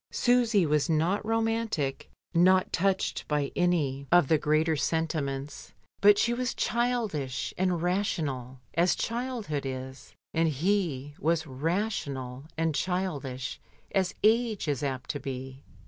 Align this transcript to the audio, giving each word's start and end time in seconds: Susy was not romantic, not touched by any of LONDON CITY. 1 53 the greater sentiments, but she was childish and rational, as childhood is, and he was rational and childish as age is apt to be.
Susy 0.09 0.65
was 0.65 0.89
not 0.89 1.23
romantic, 1.23 2.09
not 2.33 2.73
touched 2.73 3.23
by 3.27 3.51
any 3.55 4.07
of 4.11 4.11
LONDON 4.11 4.11
CITY. 4.11 4.15
1 4.15 4.23
53 4.23 4.35
the 4.35 4.41
greater 4.41 4.75
sentiments, 4.75 5.73
but 6.01 6.17
she 6.17 6.33
was 6.33 6.55
childish 6.55 7.53
and 7.55 7.83
rational, 7.83 8.59
as 8.73 8.95
childhood 8.95 9.63
is, 9.63 10.15
and 10.33 10.49
he 10.49 11.13
was 11.19 11.45
rational 11.45 12.45
and 12.57 12.73
childish 12.73 13.61
as 13.93 14.15
age 14.23 14.67
is 14.67 14.81
apt 14.81 15.07
to 15.11 15.19
be. 15.19 15.61